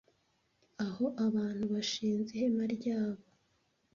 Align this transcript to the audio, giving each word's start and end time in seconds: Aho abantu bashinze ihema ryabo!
Aho 0.85 1.05
abantu 1.25 1.63
bashinze 1.73 2.29
ihema 2.33 2.65
ryabo! 2.75 3.23